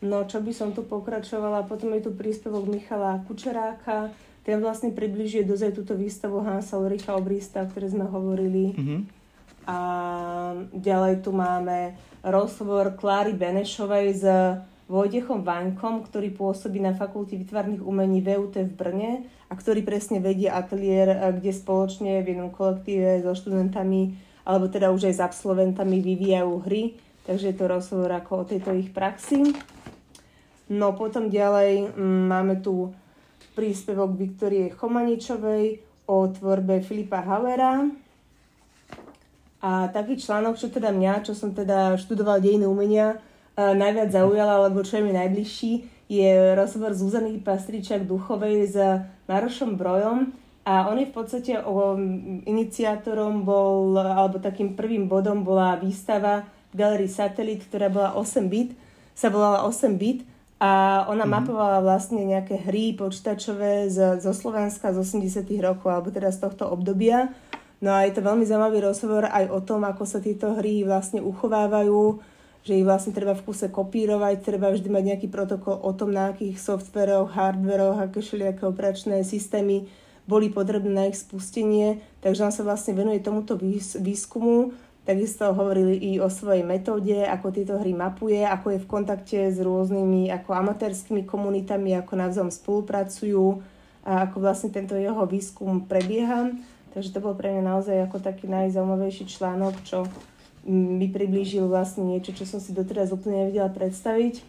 No 0.00 0.22
čo 0.24 0.38
by 0.38 0.52
som 0.54 0.70
tu 0.70 0.86
pokračovala, 0.86 1.66
potom 1.66 1.90
je 1.98 2.06
tu 2.06 2.10
príspevok 2.14 2.70
Michala 2.70 3.20
Kučeráka, 3.26 4.14
ten 4.46 4.62
vlastne 4.62 4.94
približuje 4.94 5.42
dozaj 5.42 5.74
túto 5.74 5.98
výstavu 5.98 6.38
Hansa 6.46 6.78
Ulricha 6.78 7.18
Obrista, 7.18 7.66
o 7.66 7.68
ktorej 7.68 7.98
sme 7.98 8.06
hovorili. 8.06 8.70
Mm-hmm. 8.78 9.00
A 9.66 9.78
ďalej 10.70 11.26
tu 11.26 11.34
máme 11.34 11.98
rozhovor 12.22 12.94
Kláry 12.94 13.34
Benešovej 13.34 14.06
z 14.22 14.24
Vojdechom 14.86 15.42
Vaňkom, 15.42 16.06
ktorý 16.06 16.30
pôsobí 16.30 16.78
na 16.78 16.94
Fakulte 16.94 17.34
výtvarných 17.34 17.82
umení 17.82 18.22
VUT 18.22 18.54
v 18.54 18.70
Brne 18.70 19.26
a 19.50 19.58
ktorý 19.58 19.82
presne 19.82 20.22
vedie 20.22 20.46
ateliér, 20.46 21.08
eh, 21.10 21.18
kde 21.34 21.50
spoločne 21.50 22.22
v 22.22 22.34
jednom 22.34 22.54
kolektíve 22.54 23.26
so 23.26 23.34
študentami 23.34 24.14
alebo 24.46 24.70
teda 24.70 24.94
už 24.94 25.10
aj 25.10 25.14
s 25.18 25.24
absolventami 25.26 25.98
vyvíjajú 25.98 26.54
hry, 26.70 26.94
takže 27.26 27.50
je 27.50 27.56
to 27.58 27.66
rozhovor 27.66 28.14
ako 28.14 28.46
o 28.46 28.48
tejto 28.48 28.70
ich 28.78 28.94
praxi. 28.94 29.42
No 30.70 30.94
potom 30.94 31.34
ďalej 31.34 31.90
mm, 31.98 32.22
máme 32.30 32.62
tu 32.62 32.94
príspevok 33.58 34.14
Viktorie 34.14 34.70
Chomaničovej 34.70 35.82
o 36.06 36.30
tvorbe 36.30 36.78
Filipa 36.86 37.26
Hauera. 37.26 37.90
A 39.66 39.90
taký 39.90 40.14
článok, 40.14 40.54
čo 40.54 40.70
teda 40.70 40.94
mňa, 40.94 41.26
čo 41.26 41.34
som 41.34 41.50
teda 41.50 41.98
študoval 41.98 42.38
dejiny 42.38 42.70
umenia, 42.70 43.18
najviac 43.56 44.12
zaujala, 44.12 44.60
alebo 44.60 44.84
čo 44.84 45.00
je 45.00 45.06
mi 45.08 45.12
najbližší, 45.16 45.72
je 46.06 46.54
rozhovor 46.54 46.94
Zuzany 46.94 47.42
Pastričak 47.42 48.06
Duchovej 48.06 48.70
s 48.70 48.76
Marošom 49.26 49.74
Brojom. 49.74 50.30
A 50.66 50.90
on 50.90 50.98
je 50.98 51.06
v 51.06 51.14
podstate 51.14 51.52
o, 51.62 51.94
iniciátorom 52.42 53.46
bol, 53.46 53.94
alebo 53.98 54.42
takým 54.42 54.74
prvým 54.74 55.06
bodom 55.06 55.46
bola 55.46 55.78
výstava 55.78 56.42
v 56.74 56.74
Galerii 56.74 57.10
Satelit, 57.10 57.62
ktorá 57.70 57.86
bola 57.86 58.10
8 58.18 58.50
bit, 58.50 58.74
sa 59.14 59.30
volala 59.30 59.62
8 59.62 59.94
bit 59.94 60.26
a 60.58 61.04
ona 61.06 61.22
mm-hmm. 61.22 61.30
mapovala 61.30 61.78
vlastne 61.84 62.26
nejaké 62.26 62.66
hry 62.66 62.98
počítačové 62.98 63.86
z, 63.92 64.18
zo 64.18 64.32
Slovenska 64.34 64.90
z 64.90 65.06
80 65.06 65.46
rokov, 65.62 65.88
alebo 65.92 66.08
teda 66.10 66.34
z 66.34 66.42
tohto 66.42 66.66
obdobia. 66.66 67.30
No 67.78 67.94
a 67.94 68.08
je 68.08 68.16
to 68.16 68.24
veľmi 68.24 68.42
zaujímavý 68.42 68.82
rozhovor 68.82 69.28
aj 69.28 69.52
o 69.52 69.60
tom, 69.62 69.84
ako 69.84 70.02
sa 70.02 70.18
tieto 70.18 70.56
hry 70.56 70.82
vlastne 70.82 71.22
uchovávajú, 71.22 72.18
že 72.66 72.74
ich 72.74 72.82
vlastne 72.82 73.14
treba 73.14 73.38
v 73.38 73.46
kuse 73.46 73.70
kopírovať, 73.70 74.42
treba 74.42 74.74
vždy 74.74 74.90
mať 74.90 75.04
nejaký 75.14 75.28
protokol 75.30 75.78
o 75.78 75.94
tom, 75.94 76.10
na 76.10 76.34
akých 76.34 76.58
softveroch, 76.58 77.30
hardveroch, 77.30 78.02
aké 78.02 78.18
všelijaké 78.18 78.66
operačné 78.66 79.22
systémy 79.22 79.86
boli 80.26 80.50
potrebné 80.50 80.90
na 80.90 81.04
ich 81.06 81.22
spustenie. 81.22 82.02
Takže 82.18 82.50
on 82.50 82.50
sa 82.50 82.66
vlastne 82.66 82.98
venuje 82.98 83.22
tomuto 83.22 83.54
výskumu. 84.02 84.74
Takisto 85.06 85.54
hovorili 85.54 85.94
i 85.94 86.18
o 86.18 86.26
svojej 86.26 86.66
metóde, 86.66 87.22
ako 87.22 87.54
tieto 87.54 87.78
hry 87.78 87.94
mapuje, 87.94 88.42
ako 88.42 88.74
je 88.74 88.82
v 88.82 88.90
kontakte 88.90 89.38
s 89.54 89.62
rôznymi 89.62 90.34
ako 90.34 90.50
amatérskými 90.50 91.22
komunitami, 91.22 91.94
ako 91.94 92.18
navzájom 92.18 92.50
spolupracujú 92.50 93.62
a 94.02 94.26
ako 94.26 94.42
vlastne 94.42 94.74
tento 94.74 94.98
jeho 94.98 95.22
výskum 95.30 95.86
prebieha. 95.86 96.50
Takže 96.90 97.14
to 97.14 97.22
bol 97.22 97.38
pre 97.38 97.54
mňa 97.54 97.62
naozaj 97.62 98.10
ako 98.10 98.18
taký 98.18 98.50
najzaujímavejší 98.50 99.30
článok, 99.30 99.78
čo 99.86 100.10
mi 100.66 101.06
priblížil 101.06 101.70
vlastne 101.70 102.02
niečo, 102.02 102.34
čo 102.34 102.42
som 102.42 102.58
si 102.58 102.74
doteraz 102.74 103.14
úplne 103.14 103.46
nevedela 103.46 103.70
predstaviť. 103.70 104.42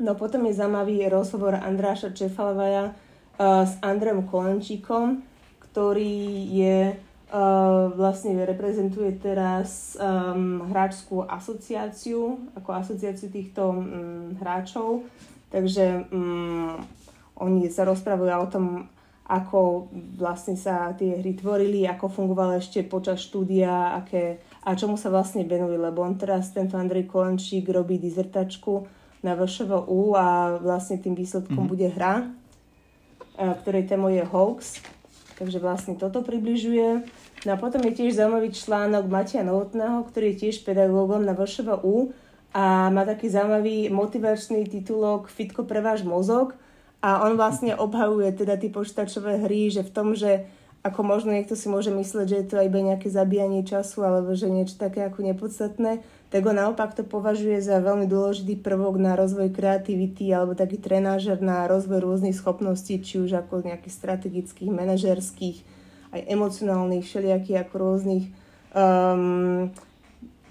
No 0.00 0.12
potom 0.16 0.44
je 0.48 0.56
zaujímavý 0.56 1.08
rozhovor 1.08 1.56
Andráša 1.56 2.12
Čefalovaja 2.12 2.92
uh, 2.92 3.64
s 3.64 3.76
Andrem 3.80 4.24
Kolančíkom, 4.28 5.24
ktorý 5.72 6.44
je 6.52 6.76
uh, 6.92 7.88
vlastne 7.92 8.36
reprezentuje 8.44 9.16
teraz 9.16 9.96
um, 9.96 10.68
hráčskú 10.68 11.24
asociáciu, 11.24 12.52
ako 12.56 12.68
asociáciu 12.76 13.28
týchto 13.32 13.62
um, 13.72 14.36
hráčov. 14.40 15.08
Takže 15.48 16.08
um, 16.12 16.80
oni 17.40 17.68
sa 17.72 17.88
rozprávajú 17.88 18.40
o 18.44 18.52
tom, 18.52 18.66
ako 19.24 19.88
vlastne 20.18 20.58
sa 20.58 20.92
tie 20.96 21.16
hry 21.22 21.32
tvorili, 21.38 21.86
ako 21.86 22.12
fungovalo 22.12 22.58
ešte 22.58 22.84
počas 22.84 23.22
štúdia, 23.24 23.96
aké 24.00 24.42
a 24.60 24.76
čomu 24.76 25.00
sa 25.00 25.08
vlastne 25.08 25.48
venujú, 25.48 25.80
lebo 25.80 26.04
on 26.04 26.20
teraz, 26.20 26.52
tento 26.52 26.76
Andrej 26.76 27.08
Kolančík, 27.08 27.68
robí 27.72 27.96
dizertačku 27.96 28.84
na 29.24 29.36
VŠVU 29.36 30.16
a 30.16 30.56
vlastne 30.60 31.00
tým 31.00 31.16
výsledkom 31.16 31.64
mm-hmm. 31.64 31.72
bude 31.72 31.88
hra, 31.92 32.28
ktorej 33.64 33.88
témou 33.88 34.12
je 34.12 34.24
hoax. 34.24 34.84
Takže 35.40 35.56
vlastne 35.56 35.96
toto 35.96 36.20
približuje. 36.20 37.08
No 37.48 37.50
a 37.56 37.56
potom 37.56 37.80
je 37.88 37.96
tiež 37.96 38.20
zaujímavý 38.20 38.52
článok 38.52 39.08
Matia 39.08 39.40
Novotného, 39.40 40.04
ktorý 40.04 40.36
je 40.36 40.40
tiež 40.48 40.60
pedagógom 40.60 41.24
na 41.24 41.32
VŠVU 41.32 42.12
a 42.52 42.92
má 42.92 43.08
taký 43.08 43.32
zaujímavý 43.32 43.88
motivačný 43.88 44.68
titulok 44.68 45.32
Fitko 45.32 45.64
pre 45.64 45.80
váš 45.80 46.04
mozog 46.04 46.52
a 47.00 47.24
on 47.24 47.40
vlastne 47.40 47.72
obhajuje 47.72 48.44
teda 48.44 48.60
tie 48.60 48.68
počítačové 48.68 49.40
hry, 49.40 49.72
že 49.72 49.80
v 49.80 49.94
tom, 49.94 50.12
že 50.12 50.44
ako 50.80 51.00
možno 51.04 51.36
niekto 51.36 51.52
si 51.52 51.68
môže 51.68 51.92
mysleť, 51.92 52.26
že 52.26 52.36
je 52.40 52.46
to 52.48 52.56
iba 52.64 52.80
nejaké 52.80 53.12
zabíjanie 53.12 53.68
času 53.68 54.00
alebo 54.00 54.32
že 54.32 54.48
niečo 54.48 54.80
také 54.80 55.04
ako 55.04 55.20
nepodstatné, 55.28 56.00
tak 56.32 56.40
on 56.48 56.56
naopak 56.56 56.96
to 56.96 57.04
považuje 57.04 57.60
za 57.60 57.84
veľmi 57.84 58.08
dôležitý 58.08 58.56
prvok 58.64 58.96
na 58.96 59.12
rozvoj 59.12 59.52
kreativity 59.52 60.32
alebo 60.32 60.56
taký 60.56 60.80
trenážer 60.80 61.44
na 61.44 61.68
rozvoj 61.68 62.00
rôznych 62.00 62.32
schopností, 62.32 62.96
či 63.04 63.20
už 63.20 63.44
ako 63.44 63.60
nejakých 63.60 63.92
strategických, 63.92 64.70
manažerských, 64.72 65.58
aj 66.16 66.20
emocionálnych, 66.32 67.04
všelijakých 67.04 67.60
ako 67.60 67.74
rôznych 67.76 68.24
um, 68.72 69.68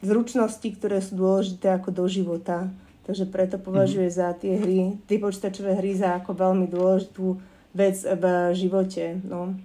zručností, 0.06 0.78
ktoré 0.78 1.02
sú 1.02 1.18
dôležité 1.18 1.74
ako 1.74 1.90
do 1.90 2.06
života. 2.06 2.70
Takže 3.10 3.26
preto 3.26 3.58
považuje 3.58 4.14
mm-hmm. 4.14 4.22
za 4.22 4.38
tie 4.38 4.54
hry, 4.62 4.80
tie 5.10 5.18
počítačové 5.18 5.74
hry 5.74 5.98
za 5.98 6.22
ako 6.22 6.38
veľmi 6.38 6.70
dôležitú 6.70 7.42
vec 7.74 7.98
v 7.98 8.24
živote. 8.54 9.18
No. 9.26 9.58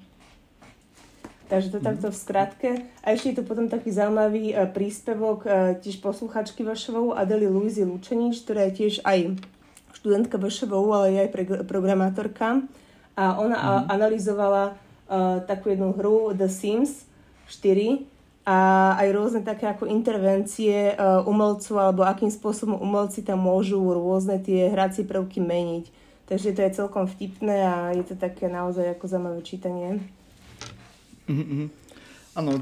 Takže 1.54 1.70
to 1.70 1.78
takto 1.78 2.10
v 2.10 2.18
skratke. 2.18 2.70
A 3.06 3.14
ešte 3.14 3.30
je 3.30 3.36
tu 3.38 3.42
potom 3.46 3.70
taký 3.70 3.94
zaujímavý 3.94 4.58
uh, 4.58 4.66
príspevok 4.66 5.46
uh, 5.46 5.78
tiež 5.78 6.02
posluchačky 6.02 6.66
VŠVU 6.66 7.14
Adely 7.14 7.46
Luizy 7.46 7.86
Lučenič, 7.86 8.42
ktorá 8.42 8.66
je 8.66 8.82
tiež 8.82 9.06
aj 9.06 9.38
študentka 9.94 10.34
VŠVU, 10.34 10.88
ale 10.90 11.06
je 11.14 11.18
aj 11.22 11.30
pre- 11.30 11.62
programátorka. 11.62 12.66
A 13.14 13.38
ona 13.38 13.54
mm. 13.54 13.86
analyzovala 13.86 14.74
uh, 14.74 15.46
takú 15.46 15.70
jednu 15.70 15.94
hru 15.94 16.34
The 16.34 16.50
Sims 16.50 17.06
4 17.46 18.02
a 18.42 18.58
aj 18.98 19.08
rôzne 19.14 19.40
také 19.46 19.70
ako 19.70 19.86
intervencie 19.86 20.90
uh, 20.98 21.22
umelcov 21.22 21.78
alebo 21.78 22.02
akým 22.02 22.34
spôsobom 22.34 22.76
umelci 22.82 23.22
tam 23.22 23.46
môžu 23.46 23.78
rôzne 23.78 24.42
tie 24.42 24.74
hracie 24.74 25.06
prvky 25.06 25.38
meniť. 25.38 25.86
Takže 26.26 26.50
to 26.50 26.60
je 26.66 26.76
celkom 26.82 27.06
vtipné 27.06 27.62
a 27.62 27.76
je 27.94 28.02
to 28.02 28.18
také 28.18 28.50
naozaj 28.50 28.98
ako 28.98 29.06
zaujímavé 29.06 29.40
čítanie. 29.46 30.02
Mm-hmm. 31.28 31.66
Áno, 32.34 32.60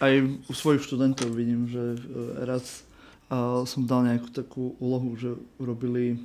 aj 0.00 0.14
u 0.48 0.52
svojich 0.54 0.82
študentov 0.86 1.34
vidím, 1.34 1.68
že 1.68 1.94
e, 1.94 2.46
raz 2.46 2.86
uh, 3.28 3.66
som 3.68 3.84
dal 3.84 4.06
nejakú 4.06 4.30
takú 4.32 4.78
úlohu, 4.78 5.12
že 5.18 5.34
urobili 5.60 6.16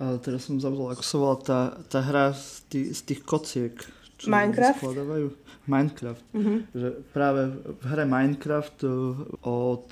uh, 0.00 0.16
teraz 0.22 0.46
som 0.46 0.56
zabudol, 0.62 0.94
ako 0.94 1.04
sa 1.04 1.16
volá 1.18 1.36
tá, 1.42 1.60
tá 1.90 2.00
hra 2.00 2.32
z 2.32 2.64
tých, 2.70 2.88
z 2.96 3.00
tých 3.12 3.20
kociek. 3.26 3.74
Čo 4.16 4.32
Minecraft? 4.32 4.80
Skladávajú. 4.80 5.28
Minecraft. 5.66 6.24
Mm-hmm. 6.32 6.58
Že 6.72 6.88
práve 7.12 7.42
v 7.60 7.84
hre 7.84 8.04
Minecraft 8.06 8.78
od 9.44 9.86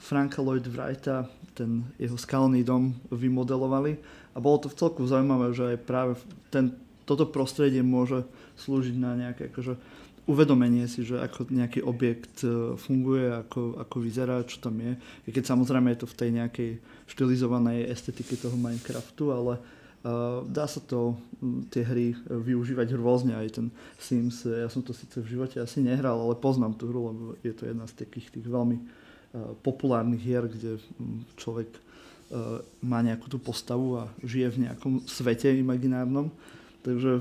Franka 0.00 0.40
Lloyd 0.42 0.66
Wrighta 0.66 1.28
ten 1.54 1.84
jeho 2.00 2.16
skalný 2.16 2.64
dom 2.64 2.96
vymodelovali 3.12 4.00
a 4.34 4.38
bolo 4.38 4.64
to 4.64 4.68
v 4.72 4.78
celku 4.78 5.04
zaujímavé, 5.04 5.52
že 5.52 5.76
aj 5.76 5.78
práve 5.84 6.12
ten, 6.48 6.72
toto 7.04 7.26
prostredie 7.28 7.84
môže 7.84 8.24
slúžiť 8.62 8.96
na 8.96 9.12
nejaké 9.18 9.50
akože, 9.50 9.74
uvedomenie 10.28 10.84
si, 10.88 11.04
že 11.04 11.16
ako 11.16 11.48
nejaký 11.48 11.80
objekt 11.84 12.44
e, 12.44 12.76
funguje, 12.76 13.32
ako, 13.32 13.80
ako 13.80 13.96
vyzerá, 14.00 14.44
čo 14.44 14.60
tam 14.60 14.76
je. 14.80 14.92
I 15.26 15.30
keď 15.32 15.54
samozrejme 15.54 15.92
je 15.94 16.00
to 16.04 16.10
v 16.10 16.18
tej 16.18 16.30
nejakej 16.36 16.70
štilizovanej 17.10 17.90
estetike 17.90 18.38
toho 18.38 18.54
Minecraftu, 18.54 19.34
ale 19.34 19.58
uh, 19.58 20.46
dá 20.46 20.70
sa 20.70 20.78
to, 20.78 21.18
tie 21.74 21.82
hry 21.82 22.14
využívať 22.30 22.94
rôzne, 22.94 23.34
aj 23.34 23.58
ten 23.58 23.66
Sims, 23.98 24.46
ja 24.46 24.70
som 24.70 24.78
to 24.78 24.94
síce 24.94 25.18
v 25.18 25.26
živote 25.26 25.58
asi 25.58 25.82
nehral, 25.82 26.22
ale 26.22 26.38
poznám 26.38 26.78
tú 26.78 26.86
hru, 26.86 27.10
lebo 27.10 27.22
je 27.42 27.50
to 27.50 27.66
jedna 27.66 27.90
z 27.90 27.98
takých 27.98 28.30
tých 28.30 28.46
veľmi 28.46 28.78
uh, 28.78 29.58
populárnych 29.66 30.22
hier, 30.22 30.46
kde 30.46 30.78
človek 31.34 31.66
uh, 31.66 32.62
má 32.78 33.02
nejakú 33.02 33.26
tú 33.26 33.42
postavu 33.42 33.98
a 33.98 34.06
žije 34.22 34.54
v 34.54 34.70
nejakom 34.70 35.02
svete 35.10 35.50
imaginárnom. 35.50 36.30
Takže 36.80 37.20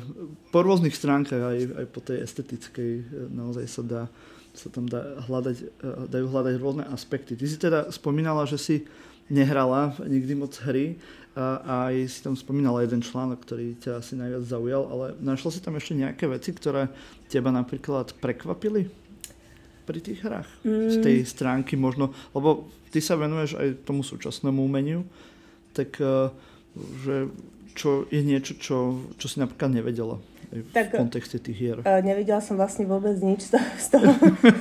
po 0.55 0.59
rôznych 0.63 0.95
stránkach, 0.95 1.39
aj, 1.39 1.59
aj 1.83 1.85
po 1.91 1.99
tej 1.99 2.23
estetickej, 2.23 2.91
e, 2.99 3.03
naozaj 3.27 3.65
sa 3.67 3.83
dá 3.83 4.03
sa 4.49 4.67
tam 4.67 4.89
dá 4.89 5.23
hľadať, 5.29 5.57
e, 5.61 5.65
dajú 6.09 6.25
hľadať 6.25 6.53
rôzne 6.59 6.83
aspekty. 6.89 7.37
Ty 7.37 7.45
si 7.47 7.57
teda 7.61 7.79
spomínala, 7.93 8.43
že 8.49 8.57
si 8.59 8.75
nehrala 9.29 9.93
nikdy 10.01 10.33
moc 10.33 10.57
hry 10.65 10.97
a 11.37 11.87
aj 11.93 11.95
si 12.09 12.19
tam 12.25 12.33
spomínala 12.33 12.81
jeden 12.83 12.99
článok, 12.99 13.45
ktorý 13.45 13.77
ťa 13.79 14.01
asi 14.01 14.17
najviac 14.17 14.43
zaujal, 14.43 14.83
ale 14.89 15.05
našla 15.21 15.53
si 15.53 15.61
tam 15.61 15.77
ešte 15.77 15.93
nejaké 15.95 16.25
veci, 16.25 16.51
ktoré 16.51 16.89
teba 17.29 17.53
napríklad 17.53 18.17
prekvapili 18.17 18.89
pri 19.85 19.99
tých 20.01 20.19
hrách? 20.25 20.49
Mm. 20.65 20.89
Z 20.89 20.97
tej 21.05 21.17
stránky 21.29 21.77
možno, 21.77 22.11
lebo 22.33 22.67
ty 22.89 22.99
sa 22.99 23.15
venuješ 23.15 23.55
aj 23.55 23.85
tomu 23.85 24.01
súčasnému 24.01 24.59
umeniu, 24.59 25.05
tak 25.77 25.95
e, 26.01 26.33
že 27.05 27.29
čo 27.75 28.05
je 28.09 28.21
niečo, 28.21 28.57
čo, 28.57 29.03
čo 29.17 29.25
si 29.27 29.37
napríklad 29.41 29.73
nevedela 29.73 30.17
v 30.49 30.65
tak, 30.73 30.97
kontexte 30.97 31.37
tých 31.37 31.57
hier? 31.57 31.77
Uh, 31.85 32.01
nevedela 32.01 32.41
som 32.41 32.57
vlastne 32.57 32.89
vôbec 32.89 33.17
nič 33.21 33.53
z 33.53 33.87
toho, 33.89 34.11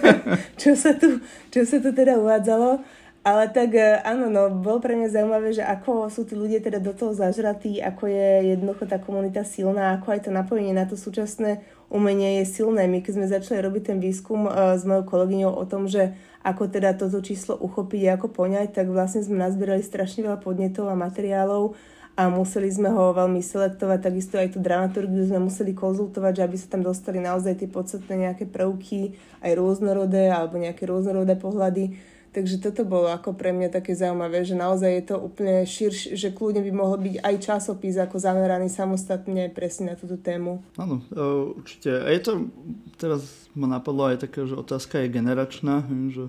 čo, 0.60 0.76
sa 0.76 0.92
tu, 0.92 1.24
čo 1.48 1.64
sa 1.64 1.80
tu 1.80 1.90
teda 1.92 2.20
uvádzalo. 2.20 2.84
Ale 3.26 3.50
tak 3.50 3.76
uh, 3.76 4.00
áno, 4.04 4.28
no, 4.28 4.48
bolo 4.52 4.80
pre 4.80 4.94
mňa 4.94 5.12
zaujímavé, 5.12 5.52
že 5.56 5.64
ako 5.64 6.12
sú 6.12 6.28
tí 6.28 6.36
ľudia 6.36 6.60
teda 6.60 6.80
do 6.80 6.92
toho 6.92 7.12
zažratí, 7.16 7.80
ako 7.80 8.08
je 8.08 8.56
jednoducho 8.56 8.84
tá 8.84 9.00
komunita 9.00 9.44
silná, 9.44 9.96
ako 9.96 10.16
aj 10.16 10.20
to 10.28 10.30
napojenie 10.32 10.76
na 10.76 10.84
to 10.84 10.96
súčasné 10.96 11.64
umenie 11.88 12.44
je 12.44 12.60
silné. 12.60 12.84
My 12.84 13.00
keď 13.00 13.12
sme 13.16 13.26
začali 13.32 13.58
robiť 13.64 13.82
ten 13.92 13.98
výskum 13.98 14.44
s 14.48 14.84
mojou 14.84 15.08
kolegyňou 15.08 15.56
o 15.56 15.64
tom, 15.64 15.88
že 15.88 16.12
ako 16.44 16.70
teda 16.70 16.94
toto 16.94 17.18
číslo 17.24 17.58
uchopiť 17.58 18.16
ako 18.16 18.30
poňať, 18.30 18.76
tak 18.76 18.86
vlastne 18.88 19.24
sme 19.24 19.40
nazbierali 19.40 19.82
strašne 19.82 20.24
veľa 20.24 20.38
podnetov 20.38 20.86
a 20.88 20.96
materiálov, 20.96 21.74
a 22.18 22.26
museli 22.26 22.66
sme 22.66 22.90
ho 22.90 23.14
veľmi 23.14 23.38
selektovať, 23.38 23.98
takisto 24.02 24.34
aj 24.42 24.50
tú 24.50 24.58
dramaturgiu 24.58 25.22
sme 25.22 25.46
museli 25.46 25.70
konzultovať, 25.70 26.42
že 26.42 26.42
aby 26.42 26.56
sa 26.58 26.66
tam 26.74 26.82
dostali 26.82 27.22
naozaj 27.22 27.62
tie 27.62 27.70
podstatné 27.70 28.26
nejaké 28.26 28.50
prvky, 28.50 29.14
aj 29.38 29.54
rôznorodé 29.54 30.26
alebo 30.26 30.58
nejaké 30.58 30.82
rôznorodé 30.82 31.38
pohľady. 31.38 31.94
Takže 32.34 32.58
toto 32.60 32.82
bolo 32.82 33.08
ako 33.08 33.38
pre 33.38 33.54
mňa 33.54 33.70
také 33.70 33.94
zaujímavé, 33.94 34.42
že 34.42 34.58
naozaj 34.58 34.90
je 34.98 35.04
to 35.14 35.16
úplne 35.16 35.62
širšie, 35.62 36.18
že 36.18 36.34
kľudne 36.34 36.60
by 36.60 36.72
mohol 36.74 36.98
byť 37.00 37.16
aj 37.22 37.34
časopis 37.38 37.96
ako 37.96 38.20
zameraný 38.20 38.68
samostatne 38.68 39.48
presne 39.54 39.94
na 39.94 39.96
túto 39.96 40.18
tému. 40.18 40.60
Áno, 40.76 41.00
e, 41.08 41.22
určite. 41.54 42.02
A 42.02 42.12
je 42.12 42.20
to, 42.20 42.32
teraz 43.00 43.48
ma 43.54 43.70
napadlo 43.70 44.10
aj 44.10 44.28
taká, 44.28 44.44
že 44.44 44.58
otázka 44.58 45.06
je 45.06 45.14
generačná, 45.14 45.86
že 46.12 46.28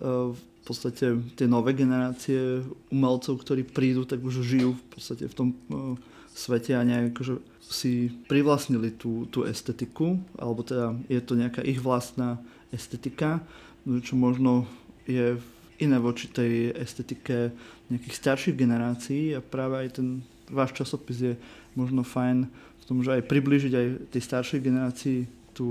v 0.00 0.40
podstate 0.64 1.20
tie 1.36 1.46
nové 1.48 1.76
generácie 1.76 2.64
umelcov, 2.88 3.40
ktorí 3.44 3.68
prídu, 3.68 4.08
tak 4.08 4.24
už 4.24 4.44
žijú 4.44 4.76
v 4.76 4.84
podstate 4.92 5.24
v 5.28 5.34
tom 5.36 5.48
uh, 5.52 5.96
svete 6.32 6.72
a 6.76 6.84
nejak 6.84 7.12
akože 7.16 7.34
si 7.70 8.10
privlastnili 8.26 8.90
tú, 8.96 9.30
tú 9.30 9.46
estetiku, 9.46 10.18
alebo 10.34 10.66
teda 10.66 10.98
je 11.06 11.20
to 11.22 11.38
nejaká 11.38 11.62
ich 11.62 11.78
vlastná 11.78 12.42
estetika, 12.74 13.38
čo 13.86 14.18
možno 14.18 14.66
je 15.06 15.38
iné 15.80 15.96
voči 15.96 16.28
tej 16.28 16.76
estetike 16.76 17.54
nejakých 17.88 18.14
starších 18.14 18.58
generácií 18.58 19.32
a 19.32 19.40
práve 19.40 19.86
aj 19.86 19.88
ten 20.02 20.20
váš 20.50 20.76
časopis 20.76 21.18
je 21.18 21.34
možno 21.78 22.02
fajn 22.02 22.50
v 22.50 22.84
tom, 22.84 23.00
že 23.06 23.16
aj 23.16 23.30
približiť 23.30 23.72
aj 23.72 23.86
tej 24.12 24.22
staršej 24.22 24.60
generácii 24.60 25.18
tú, 25.54 25.68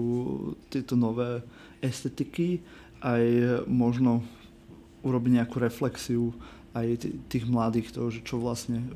tieto 0.72 0.96
nové 0.96 1.44
estetiky, 1.84 2.60
aj 3.00 3.24
možno 3.68 4.24
urobiť 5.04 5.32
nejakú 5.40 5.58
reflexiu 5.60 6.36
aj 6.76 7.10
tých 7.32 7.46
mladých, 7.50 7.96
toho, 7.96 8.12
že 8.14 8.22
čo 8.22 8.38
vlastne 8.38 8.84
e, 8.84 8.90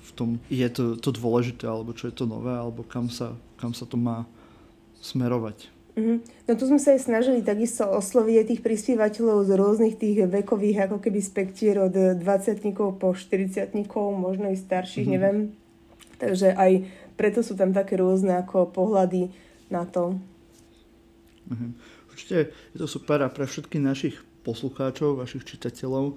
v 0.00 0.10
tom 0.16 0.28
je 0.48 0.68
to, 0.72 0.96
to 0.96 1.10
dôležité, 1.12 1.68
alebo 1.68 1.92
čo 1.92 2.08
je 2.08 2.14
to 2.14 2.24
nové, 2.24 2.54
alebo 2.54 2.86
kam 2.86 3.12
sa, 3.12 3.36
kam 3.60 3.76
sa 3.76 3.84
to 3.84 4.00
má 4.00 4.24
smerovať. 5.04 5.68
Mm-hmm. 5.98 6.18
No 6.46 6.52
tu 6.54 6.64
sme 6.70 6.78
sa 6.78 6.94
aj 6.94 7.02
snažili 7.02 7.42
takisto 7.42 7.82
osloviť 7.84 8.46
tých 8.46 8.60
prispievateľov 8.62 9.44
z 9.44 9.50
rôznych 9.58 9.94
tých 9.98 10.24
vekových 10.30 10.88
ako 10.88 11.02
keby 11.02 11.20
spektier 11.20 11.76
od 11.82 11.92
20 11.92 12.22
po 12.96 13.08
40 13.12 13.74
možno 14.16 14.48
i 14.48 14.56
starších, 14.56 15.04
mm-hmm. 15.04 15.14
neviem. 15.18 15.38
Takže 16.22 16.54
aj 16.54 16.72
preto 17.18 17.44
sú 17.44 17.58
tam 17.58 17.74
také 17.74 18.00
rôzne 18.00 18.38
ako 18.38 18.70
pohľady 18.70 19.34
na 19.68 19.84
to. 19.84 20.16
Mm-hmm. 21.50 21.70
Určite 22.10 22.50
je 22.74 22.78
to 22.78 22.86
super 22.90 23.22
a 23.22 23.32
pre 23.32 23.46
všetkých 23.46 23.82
našich 23.82 24.16
poslucháčov, 24.40 25.20
vašich 25.20 25.44
čitateľov 25.44 26.16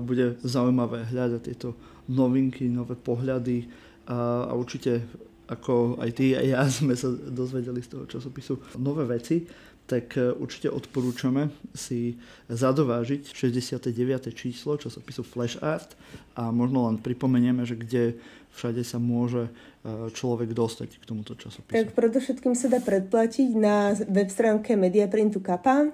bude 0.00 0.40
zaujímavé 0.40 1.12
hľadať 1.12 1.40
tieto 1.44 1.76
novinky, 2.08 2.72
nové 2.72 2.96
pohľady 2.96 3.68
a 4.08 4.50
určite 4.56 5.04
ako 5.50 5.98
aj 5.98 6.10
ty 6.14 6.38
a 6.38 6.40
ja 6.46 6.62
sme 6.70 6.94
sa 6.94 7.10
dozvedeli 7.10 7.82
z 7.82 7.98
toho 7.98 8.04
časopisu 8.06 8.78
nové 8.78 9.04
veci. 9.04 9.42
Tak 9.90 10.14
e, 10.14 10.30
určite 10.30 10.70
odporúčame 10.70 11.50
si 11.74 12.14
zadovážiť 12.46 13.26
69. 13.34 13.90
číslo 14.30 14.78
časopisu 14.78 15.26
Flash 15.26 15.58
Art 15.58 15.98
a 16.38 16.54
možno 16.54 16.86
len 16.86 17.02
pripomenieme, 17.02 17.66
že 17.66 17.74
kde 17.74 18.14
všade 18.54 18.86
sa 18.86 19.02
môže 19.02 19.50
e, 19.50 20.14
človek 20.14 20.54
dostať 20.54 21.02
k 21.02 21.02
tomuto 21.02 21.34
časopisu. 21.34 21.74
Tak 21.74 21.98
predovšetkým 21.98 22.54
sa 22.54 22.70
dá 22.70 22.78
predplatiť 22.78 23.50
na 23.58 23.98
web 24.06 24.30
stránke 24.30 24.78
Mediaprintu 24.78 25.42
Kappa, 25.42 25.90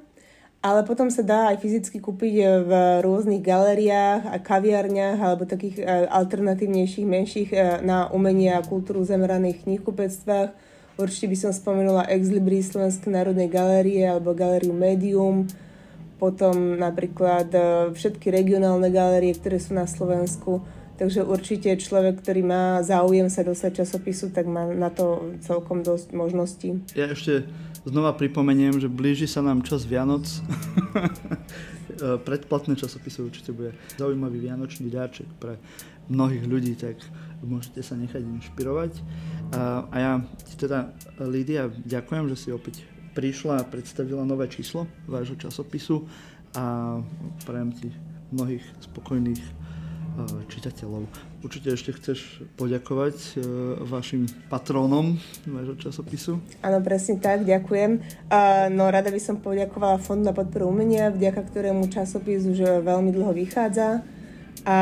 ale 0.60 0.80
potom 0.84 1.08
sa 1.08 1.24
dá 1.24 1.56
aj 1.56 1.64
fyzicky 1.64 1.96
kúpiť 1.96 2.34
v 2.68 2.72
rôznych 3.00 3.40
galériách 3.40 4.28
a 4.28 4.36
kaviarniach 4.36 5.16
alebo 5.24 5.48
takých 5.48 5.80
e, 5.80 6.04
alternatívnejších, 6.12 7.06
menších 7.08 7.48
na 7.80 8.12
umenie 8.12 8.52
a 8.52 8.60
kultúru 8.60 9.00
zameraných 9.08 9.64
knihkupectvách 9.64 10.75
Určite 10.96 11.28
by 11.28 11.36
som 11.36 11.52
spomenula 11.52 12.08
Ex 12.08 12.32
Libris 12.32 12.72
Slovenskej 12.72 13.12
národnej 13.12 13.52
galérie 13.52 14.00
alebo 14.08 14.32
galériu 14.32 14.72
Medium, 14.72 15.44
potom 16.16 16.80
napríklad 16.80 17.52
e, 17.52 17.60
všetky 17.92 18.32
regionálne 18.32 18.88
galérie, 18.88 19.36
ktoré 19.36 19.60
sú 19.60 19.76
na 19.76 19.84
Slovensku. 19.84 20.64
Takže 20.96 21.28
určite 21.28 21.68
človek, 21.76 22.24
ktorý 22.24 22.40
má 22.40 22.80
záujem 22.80 23.28
sa 23.28 23.44
dostať 23.44 23.84
časopisu, 23.84 24.32
tak 24.32 24.48
má 24.48 24.64
na 24.72 24.88
to 24.88 25.36
celkom 25.44 25.84
dosť 25.84 26.16
možností. 26.16 26.80
Ja 26.96 27.12
ešte 27.12 27.44
znova 27.84 28.16
pripomeniem, 28.16 28.80
že 28.80 28.88
blíži 28.88 29.28
sa 29.28 29.44
nám 29.44 29.60
čas 29.68 29.84
Vianoc. 29.84 30.24
Predplatné 32.28 32.80
časopisy 32.80 33.20
určite 33.20 33.52
bude 33.52 33.76
zaujímavý 34.00 34.40
vianočný 34.40 34.88
dáček 34.88 35.28
pre 35.36 35.60
mnohých 36.08 36.44
ľudí, 36.48 36.72
tak 36.80 36.96
môžete 37.44 37.80
sa 37.84 37.98
nechať 37.98 38.22
inšpirovať. 38.24 38.92
A, 39.52 39.84
a 39.90 39.96
ja 39.96 40.12
ti 40.46 40.54
teda, 40.56 40.92
Lídia, 41.20 41.68
ďakujem, 41.68 42.24
že 42.32 42.36
si 42.36 42.48
opäť 42.54 42.86
prišla 43.16 43.64
a 43.64 43.68
predstavila 43.68 44.28
nové 44.28 44.44
číslo 44.52 44.84
vášho 45.08 45.40
časopisu 45.40 46.04
a 46.52 46.96
prajem 47.48 47.72
ti 47.72 47.88
mnohých 48.28 48.64
spokojných 48.84 49.40
e, 49.40 49.52
čitateľov. 50.52 51.08
Určite 51.40 51.72
ešte 51.72 51.90
chceš 51.96 52.44
poďakovať 52.60 53.16
e, 53.16 53.28
vašim 53.88 54.28
patrónom 54.52 55.16
vášho 55.48 55.76
časopisu. 55.80 56.42
Áno, 56.60 56.78
presne 56.84 57.16
tak, 57.16 57.48
ďakujem. 57.48 58.04
No 58.76 58.92
rada 58.92 59.08
by 59.08 59.20
som 59.22 59.40
poďakovala 59.40 60.02
Fondu 60.02 60.28
na 60.28 60.34
podporu 60.36 60.68
umenia, 60.68 61.08
vďaka 61.08 61.40
ktorému 61.48 61.88
časopis 61.88 62.44
už 62.44 62.84
veľmi 62.84 63.14
dlho 63.16 63.32
vychádza 63.32 64.15
a 64.64 64.78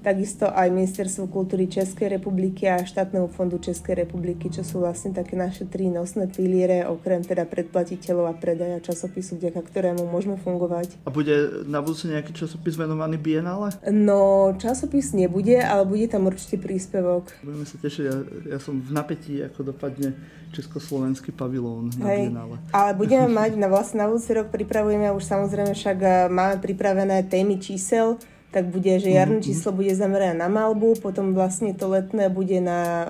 takisto 0.00 0.48
aj 0.48 0.72
Ministerstvo 0.72 1.28
kultúry 1.28 1.68
Českej 1.68 2.16
republiky 2.16 2.64
a 2.70 2.80
štátneho 2.80 3.28
fondu 3.28 3.60
Českej 3.60 4.06
republiky, 4.06 4.48
čo 4.48 4.64
sú 4.64 4.80
vlastne 4.80 5.12
také 5.12 5.36
naše 5.36 5.68
tri 5.68 5.92
nosné 5.92 6.30
piliere, 6.30 6.88
okrem 6.88 7.20
teda 7.20 7.44
predplatiteľov 7.44 8.32
a 8.32 8.34
predaja 8.34 8.80
časopisu, 8.80 9.36
vďaka 9.36 9.60
ktorému 9.60 10.08
môžeme 10.08 10.40
fungovať. 10.40 10.96
A 11.04 11.10
bude 11.12 11.66
na 11.68 11.84
budúce 11.84 12.08
nejaký 12.08 12.32
časopis 12.32 12.78
venovaný 12.78 13.20
Bienále? 13.20 13.76
No, 13.90 14.52
časopis 14.56 15.12
nebude, 15.12 15.60
ale 15.60 15.84
bude 15.84 16.06
tam 16.08 16.30
určite 16.30 16.56
príspevok. 16.56 17.34
Budeme 17.44 17.66
sa 17.68 17.76
tešiť, 17.76 18.04
ja, 18.04 18.16
ja 18.56 18.58
som 18.62 18.80
v 18.80 18.90
napätí, 18.94 19.42
ako 19.42 19.74
dopadne 19.74 20.16
československý 20.54 21.34
pavilón 21.34 21.90
na 21.98 22.14
Hej, 22.14 22.30
Bienále. 22.30 22.56
Ale 22.70 22.94
budeme 22.94 23.26
mať, 23.42 23.58
na 23.58 23.66
vlastne 23.66 24.04
na 24.04 24.06
budúci 24.06 24.30
rok 24.38 24.54
pripravujeme 24.54 25.10
už 25.10 25.24
samozrejme 25.26 25.72
však 25.74 25.98
eh, 25.98 26.12
máme 26.30 26.62
pripravené 26.62 27.26
témy 27.26 27.58
čísel, 27.58 28.22
tak 28.54 28.70
bude, 28.70 29.02
že 29.02 29.10
jarné 29.10 29.42
mm-hmm. 29.42 29.50
číslo 29.50 29.74
bude 29.74 29.90
zamerané 29.98 30.38
na 30.38 30.46
malbu, 30.46 31.02
potom 31.02 31.34
vlastne 31.34 31.74
to 31.74 31.90
letné 31.90 32.30
bude 32.30 32.62
na 32.62 32.80
uh, 32.80 33.06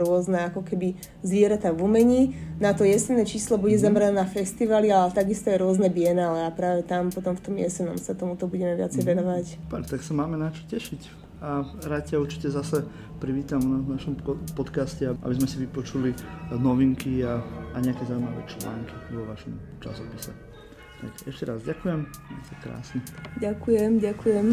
rôzne 0.00 0.48
ako 0.48 0.64
keby 0.64 0.96
zvieratá 1.20 1.76
v 1.76 1.84
umení, 1.84 2.20
na 2.56 2.72
to 2.72 2.88
jesenné 2.88 3.28
číslo 3.28 3.60
bude 3.60 3.76
mm-hmm. 3.76 3.84
zamerané 3.84 4.14
na 4.16 4.24
festivaly, 4.24 4.88
ale 4.88 5.12
takisto 5.12 5.52
aj 5.52 5.60
rôzne 5.60 5.92
bienále 5.92 6.48
a 6.48 6.50
práve 6.50 6.88
tam 6.88 7.12
potom 7.12 7.36
v 7.36 7.44
tom 7.44 7.54
jesenom 7.60 8.00
sa 8.00 8.16
tomuto 8.16 8.48
budeme 8.48 8.80
viacej 8.80 9.04
mm-hmm. 9.04 9.12
venovať. 9.12 9.44
Pár, 9.68 9.84
tak 9.84 10.00
sa 10.00 10.16
máme 10.16 10.40
na 10.40 10.48
čo 10.48 10.64
tešiť 10.64 11.28
a 11.38 11.62
rád 11.86 12.02
ťa 12.10 12.18
určite 12.18 12.50
zase 12.50 12.82
privítam 13.22 13.62
na 13.62 13.78
našom 13.78 14.18
podcaste, 14.58 15.06
aby 15.06 15.34
sme 15.38 15.46
si 15.46 15.56
vypočuli 15.62 16.10
novinky 16.50 17.22
a, 17.22 17.38
a 17.74 17.78
nejaké 17.78 18.02
zaujímavé 18.06 18.42
články 18.50 18.94
vo 19.14 19.22
vašom 19.26 19.54
časopise. 19.78 20.47
Tak 20.98 21.30
ešte 21.30 21.44
raz 21.46 21.62
ďakujem, 21.62 22.10
krásne. 22.58 23.00
Ďakujem, 23.38 24.02
ďakujem. 24.02 24.46